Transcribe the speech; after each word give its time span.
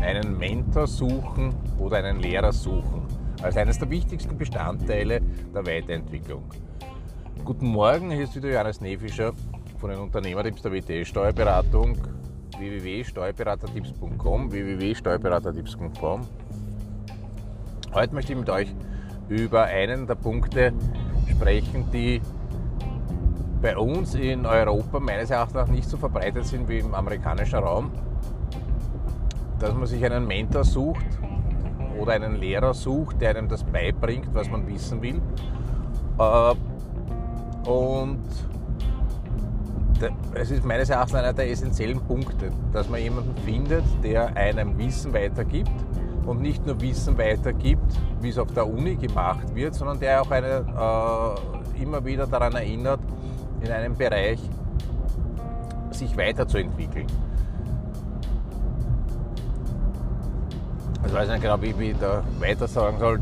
Einen 0.00 0.38
Mentor 0.38 0.86
suchen 0.86 1.54
oder 1.78 1.96
einen 1.96 2.20
Lehrer 2.20 2.52
suchen 2.52 3.02
als 3.42 3.56
eines 3.56 3.80
der 3.80 3.90
wichtigsten 3.90 4.38
Bestandteile 4.38 5.20
der 5.52 5.66
Weiterentwicklung. 5.66 6.44
Guten 7.44 7.66
Morgen, 7.66 8.12
hier 8.12 8.22
ist 8.24 8.36
wieder 8.36 8.52
Johannes 8.52 8.80
Nefischer 8.80 9.32
von 9.78 9.90
den 9.90 9.98
Unternehmertipps 9.98 10.62
der 10.62 10.70
WTS 10.70 11.08
Steuerberatung 11.08 11.96
www.steuerberatertipps.com 12.56 14.52
www.steuerberatertipps.com 14.52 16.20
Heute 17.92 18.14
möchte 18.14 18.32
ich 18.32 18.38
mit 18.38 18.48
euch 18.48 18.72
über 19.28 19.64
einen 19.64 20.06
der 20.06 20.14
Punkte 20.14 20.72
sprechen, 21.28 21.90
die 21.92 22.20
bei 23.62 23.76
uns 23.76 24.16
in 24.16 24.44
Europa 24.44 24.98
meines 24.98 25.30
Erachtens 25.30 25.68
nicht 25.70 25.88
so 25.88 25.96
verbreitet 25.96 26.44
sind 26.44 26.68
wie 26.68 26.80
im 26.80 26.92
amerikanischen 26.94 27.60
Raum, 27.60 27.92
dass 29.60 29.72
man 29.72 29.86
sich 29.86 30.04
einen 30.04 30.26
Mentor 30.26 30.64
sucht 30.64 31.06
oder 31.98 32.12
einen 32.12 32.36
Lehrer 32.36 32.74
sucht, 32.74 33.20
der 33.20 33.30
einem 33.30 33.48
das 33.48 33.62
beibringt, 33.62 34.34
was 34.34 34.50
man 34.50 34.66
wissen 34.66 35.00
will. 35.00 35.22
Äh, 36.18 37.70
und 37.70 38.24
es 40.34 40.50
ist 40.50 40.64
meines 40.64 40.90
Erachtens 40.90 41.14
einer 41.14 41.32
der 41.32 41.48
essentiellen 41.48 42.00
Punkte, 42.00 42.50
dass 42.72 42.88
man 42.88 43.00
jemanden 43.00 43.36
findet, 43.44 43.84
der 44.02 44.36
einem 44.36 44.76
Wissen 44.76 45.14
weitergibt 45.14 45.70
und 46.26 46.40
nicht 46.40 46.66
nur 46.66 46.80
Wissen 46.80 47.16
weitergibt, 47.16 47.92
wie 48.20 48.30
es 48.30 48.38
auf 48.38 48.52
der 48.52 48.66
Uni 48.66 48.96
gemacht 48.96 49.54
wird, 49.54 49.76
sondern 49.76 50.00
der 50.00 50.22
auch 50.22 50.30
eine, 50.32 50.64
äh, 51.76 51.82
immer 51.82 52.04
wieder 52.04 52.26
daran 52.26 52.54
erinnert, 52.54 52.98
in 53.62 53.70
einem 53.70 53.96
Bereich 53.96 54.40
sich 55.90 56.16
weiterzuentwickeln. 56.16 57.06
Ich 61.06 61.12
weiß 61.12 61.28
nicht 61.28 61.42
genau, 61.42 61.60
wie 61.60 61.90
ich 61.90 61.98
da 61.98 62.22
weiter 62.38 62.66
sagen 62.66 62.98
soll. 62.98 63.20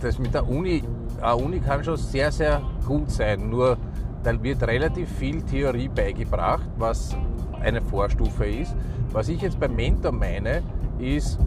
Das 0.00 0.18
mit 0.18 0.34
der 0.34 0.48
Uni, 0.48 0.82
eine 1.20 1.36
Uni 1.36 1.60
kann 1.60 1.82
schon 1.82 1.96
sehr, 1.96 2.30
sehr 2.30 2.60
gut 2.86 3.10
sein, 3.10 3.48
nur 3.48 3.76
da 4.22 4.40
wird 4.42 4.62
relativ 4.62 5.08
viel 5.10 5.42
Theorie 5.42 5.88
beigebracht, 5.88 6.68
was 6.76 7.16
eine 7.60 7.80
Vorstufe 7.80 8.46
ist. 8.46 8.74
Was 9.12 9.28
ich 9.28 9.40
jetzt 9.42 9.58
beim 9.58 9.74
Mentor 9.74 10.12
meine, 10.12 10.62
ist 10.98 11.38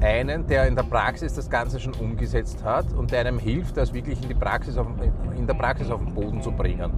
einen, 0.00 0.46
der 0.46 0.66
in 0.66 0.76
der 0.76 0.82
Praxis 0.82 1.34
das 1.34 1.48
Ganze 1.48 1.80
schon 1.80 1.94
umgesetzt 1.94 2.64
hat 2.64 2.92
und 2.92 3.10
der 3.10 3.20
einem 3.20 3.38
hilft, 3.38 3.76
das 3.76 3.92
wirklich 3.92 4.20
in, 4.22 4.28
die 4.28 4.34
Praxis 4.34 4.76
auf, 4.76 4.86
in 5.36 5.46
der 5.46 5.54
Praxis 5.54 5.90
auf 5.90 6.00
den 6.00 6.14
Boden 6.14 6.42
zu 6.42 6.52
bringen. 6.52 6.92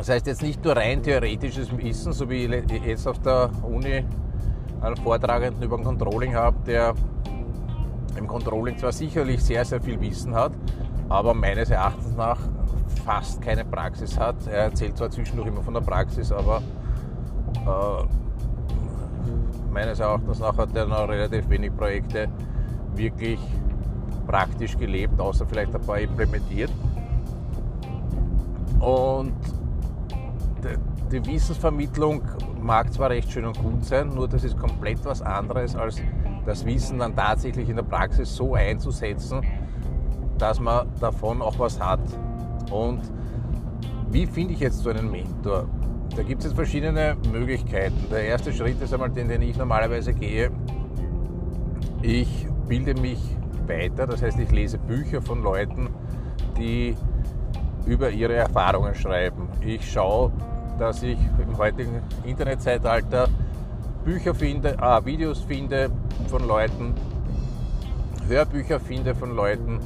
Das 0.00 0.08
heißt 0.08 0.26
jetzt 0.28 0.40
nicht 0.40 0.64
nur 0.64 0.74
rein 0.74 1.02
theoretisches 1.02 1.76
Wissen, 1.76 2.14
so 2.14 2.30
wie 2.30 2.46
ich 2.46 2.86
jetzt 2.86 3.06
auf 3.06 3.18
der 3.18 3.50
Uni 3.62 4.02
einen 4.80 4.96
Vortragenden 4.96 5.62
über 5.62 5.76
ein 5.76 5.84
Controlling 5.84 6.34
habe, 6.34 6.56
der 6.66 6.94
im 8.16 8.26
Controlling 8.26 8.78
zwar 8.78 8.92
sicherlich 8.92 9.44
sehr, 9.44 9.62
sehr 9.62 9.78
viel 9.78 10.00
Wissen 10.00 10.34
hat, 10.34 10.52
aber 11.10 11.34
meines 11.34 11.68
Erachtens 11.68 12.16
nach 12.16 12.38
fast 13.04 13.42
keine 13.42 13.62
Praxis 13.66 14.18
hat. 14.18 14.36
Er 14.46 14.64
erzählt 14.64 14.96
zwar 14.96 15.10
zwischendurch 15.10 15.48
immer 15.48 15.60
von 15.60 15.74
der 15.74 15.82
Praxis, 15.82 16.32
aber 16.32 16.62
äh, 17.56 18.04
meines 19.70 20.00
Erachtens 20.00 20.38
nach 20.38 20.56
hat 20.56 20.74
er 20.74 20.86
noch 20.86 21.10
relativ 21.10 21.46
wenig 21.50 21.76
Projekte 21.76 22.26
wirklich 22.94 23.38
praktisch 24.26 24.78
gelebt, 24.78 25.20
außer 25.20 25.44
vielleicht 25.44 25.74
ein 25.74 25.82
paar 25.82 26.00
implementiert. 26.00 26.72
Und 28.80 29.59
die 31.10 31.26
Wissensvermittlung 31.26 32.22
mag 32.60 32.92
zwar 32.92 33.10
recht 33.10 33.30
schön 33.30 33.44
und 33.44 33.58
gut 33.58 33.84
sein, 33.84 34.08
nur 34.08 34.28
das 34.28 34.44
ist 34.44 34.56
komplett 34.56 35.04
was 35.04 35.22
anderes, 35.22 35.74
als 35.74 36.00
das 36.46 36.64
Wissen 36.64 36.98
dann 36.98 37.14
tatsächlich 37.14 37.68
in 37.68 37.76
der 37.76 37.82
Praxis 37.82 38.34
so 38.34 38.54
einzusetzen, 38.54 39.40
dass 40.38 40.60
man 40.60 40.88
davon 41.00 41.42
auch 41.42 41.58
was 41.58 41.80
hat. 41.80 42.00
Und 42.70 43.00
wie 44.10 44.26
finde 44.26 44.54
ich 44.54 44.60
jetzt 44.60 44.78
so 44.78 44.90
einen 44.90 45.10
Mentor? 45.10 45.66
Da 46.16 46.22
gibt 46.22 46.40
es 46.40 46.46
jetzt 46.46 46.56
verschiedene 46.56 47.16
Möglichkeiten. 47.30 47.96
Der 48.10 48.24
erste 48.24 48.52
Schritt 48.52 48.80
ist 48.82 48.92
einmal 48.92 49.10
den, 49.10 49.28
den 49.28 49.42
ich 49.42 49.56
normalerweise 49.56 50.12
gehe. 50.12 50.50
Ich 52.02 52.46
bilde 52.66 52.94
mich 53.00 53.20
weiter, 53.66 54.06
das 54.06 54.22
heißt, 54.22 54.38
ich 54.38 54.50
lese 54.50 54.78
Bücher 54.78 55.22
von 55.22 55.42
Leuten, 55.42 55.88
die 56.56 56.96
über 57.90 58.10
ihre 58.10 58.34
Erfahrungen 58.34 58.94
schreiben. 58.94 59.48
Ich 59.66 59.90
schaue, 59.90 60.30
dass 60.78 61.02
ich 61.02 61.18
im 61.42 61.58
heutigen 61.58 62.00
Internetzeitalter 62.24 63.26
Bücher 64.04 64.32
finde, 64.32 64.76
ah, 64.80 65.04
Videos 65.04 65.40
finde 65.40 65.90
von 66.28 66.46
Leuten, 66.46 66.94
Hörbücher 68.28 68.78
finde 68.78 69.14
von 69.14 69.34
Leuten 69.34 69.80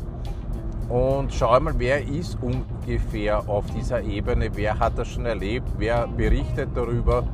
und 0.90 1.32
schaue 1.32 1.60
mal, 1.60 1.74
wer 1.78 2.06
ist 2.06 2.36
ungefähr 2.42 3.48
auf 3.48 3.64
dieser 3.70 4.02
Ebene, 4.02 4.50
wer 4.54 4.78
hat 4.78 4.98
das 4.98 5.08
schon 5.08 5.24
erlebt, 5.24 5.66
wer 5.78 6.06
berichtet 6.06 6.68
darüber. 6.74 7.26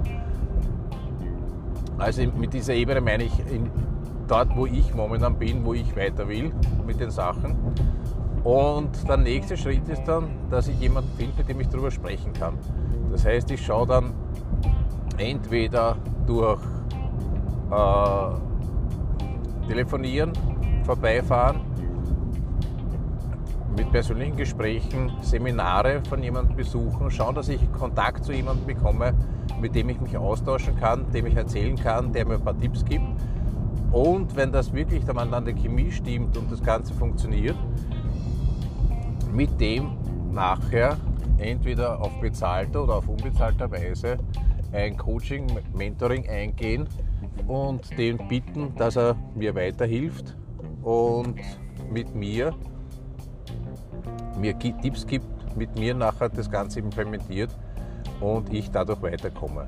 Also 1.99 2.23
mit 2.39 2.55
dieser 2.55 2.75
Ebene 2.75 3.01
meine 3.01 3.25
ich 3.25 3.39
in, 3.41 3.71
dort, 4.29 4.57
wo 4.57 4.67
ich 4.67 4.95
momentan 4.95 5.35
bin, 5.35 5.65
wo 5.65 5.75
ich 5.75 5.97
weiter 5.97 6.29
will 6.29 6.53
mit 6.87 7.01
den 7.01 7.11
Sachen. 7.11 7.57
Und 8.45 9.07
der 9.07 9.19
nächste 9.19 9.57
Schritt 9.57 9.89
ist 9.89 10.05
dann, 10.05 10.29
dass 10.51 10.69
ich 10.69 10.79
jemanden 10.81 11.11
finde, 11.17 11.35
mit 11.39 11.49
dem 11.49 11.61
ich 11.61 11.69
darüber 11.69 11.91
sprechen 11.91 12.33
kann. 12.33 12.55
Das 13.11 13.25
heißt, 13.25 13.51
ich 13.51 13.65
schaue 13.65 13.87
dann 13.87 14.15
entweder 15.19 15.97
durch 16.27 16.63
äh, 17.71 18.31
Telefonieren, 19.69 20.33
Vorbeifahren, 20.85 21.61
mit 23.77 23.93
persönlichen 23.93 24.37
Gesprächen, 24.37 25.13
Seminare 25.21 26.03
von 26.09 26.23
jemandem 26.23 26.57
besuchen, 26.57 27.11
schauen, 27.11 27.35
dass 27.35 27.49
ich 27.49 27.61
Kontakt 27.73 28.25
zu 28.25 28.33
jemandem 28.33 28.67
bekomme, 28.67 29.15
mit 29.61 29.75
dem 29.75 29.91
ich 29.91 30.01
mich 30.01 30.17
austauschen 30.17 30.77
kann, 30.77 31.11
dem 31.13 31.27
ich 31.27 31.37
erzählen 31.37 31.77
kann, 31.77 32.13
der 32.13 32.27
mir 32.27 32.35
ein 32.35 32.43
paar 32.43 32.59
Tipps 32.59 32.85
gibt. 32.85 33.05
Und 33.93 34.35
wenn 34.35 34.51
das 34.51 34.73
wirklich 34.73 35.05
dann 35.05 35.19
an 35.19 35.45
der 35.45 35.55
Chemie 35.55 35.91
stimmt 35.91 36.37
und 36.37 36.51
das 36.51 36.63
Ganze 36.63 36.95
funktioniert, 36.95 37.57
mit 39.33 39.61
dem 39.61 39.97
nachher 40.33 40.97
entweder 41.39 42.01
auf 42.01 42.21
bezahlter 42.21 42.85
oder 42.85 42.97
auf 42.97 43.09
unbezahlter 43.09 43.71
Weise 43.71 44.19
ein 44.73 44.97
Coaching, 44.97 45.47
Mentoring 45.75 46.29
eingehen 46.29 46.87
und 47.49 47.97
den 47.99 48.19
bitten, 48.29 48.75
dass 48.77 48.97
er 48.97 49.17
mir 49.35 49.55
weiterhilft 49.55 50.37
und 50.83 51.41
mit 51.91 52.15
mir 52.15 52.55
mir 54.39 54.59
Tipps 54.59 55.07
gibt, 55.07 55.27
mit 55.57 55.79
mir 55.79 55.95
nachher 55.95 56.29
das 56.29 56.51
Ganze 56.51 56.81
implementiert 56.81 57.51
und 58.21 58.53
ich 58.53 58.71
dadurch 58.71 59.03
weiterkomme. 59.03 59.67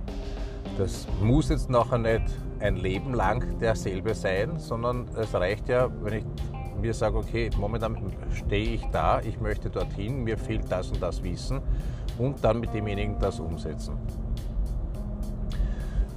Das 0.78 1.06
muss 1.20 1.50
jetzt 1.50 1.68
nachher 1.68 1.98
nicht 1.98 2.22
ein 2.60 2.76
Leben 2.76 3.12
lang 3.12 3.58
derselbe 3.58 4.14
sein, 4.14 4.58
sondern 4.58 5.06
es 5.16 5.34
reicht 5.34 5.68
ja, 5.68 5.90
wenn 6.02 6.18
ich 6.18 6.24
mir 6.82 6.92
sage, 6.92 7.16
okay, 7.16 7.48
momentan 7.58 7.96
stehe 8.32 8.74
ich 8.74 8.84
da, 8.92 9.20
ich 9.20 9.40
möchte 9.40 9.70
dorthin, 9.70 10.22
mir 10.24 10.36
fehlt 10.36 10.70
das 10.70 10.90
und 10.90 11.00
das 11.00 11.22
Wissen 11.22 11.60
und 12.18 12.44
dann 12.44 12.60
mit 12.60 12.74
demjenigen 12.74 13.18
das 13.18 13.40
umsetzen. 13.40 13.96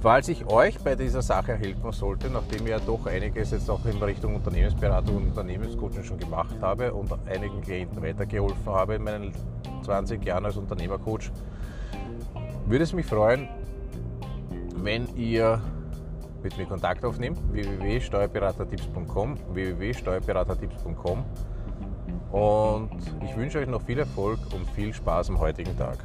Falls 0.02 0.28
ich 0.28 0.46
euch 0.46 0.78
bei 0.80 0.94
dieser 0.94 1.22
Sache 1.22 1.54
helfen 1.54 1.90
sollte, 1.90 2.28
nachdem 2.28 2.64
ich 2.64 2.70
ja 2.70 2.78
doch 2.78 3.06
einiges 3.06 3.50
jetzt 3.50 3.70
auch 3.70 3.84
in 3.86 3.96
Richtung 4.02 4.34
Unternehmensberatung 4.34 5.16
und 5.16 5.28
Unternehmenscoaching 5.28 6.04
schon 6.04 6.18
gemacht 6.18 6.54
habe 6.60 6.92
und 6.92 7.10
einigen 7.26 7.60
Klienten 7.62 8.02
weitergeholfen 8.02 8.66
habe 8.66 8.96
in 8.96 9.04
meinen 9.04 9.32
20 9.84 10.24
Jahren 10.24 10.44
als 10.44 10.56
Unternehmercoach, 10.56 11.30
würde 12.66 12.84
es 12.84 12.92
mich 12.92 13.06
freuen, 13.06 13.48
wenn 14.76 15.08
ihr 15.16 15.60
mit 16.46 16.58
mir 16.58 16.66
Kontakt 16.66 17.04
aufnimmt, 17.04 17.40
www.steuerberatertipps.com, 17.50 19.36
www.steuerberatertipps.com 19.52 21.24
und 22.30 22.90
ich 23.24 23.36
wünsche 23.36 23.58
euch 23.58 23.66
noch 23.66 23.82
viel 23.82 23.98
Erfolg 23.98 24.38
und 24.54 24.68
viel 24.70 24.94
Spaß 24.94 25.30
am 25.30 25.40
heutigen 25.40 25.76
Tag. 25.76 25.98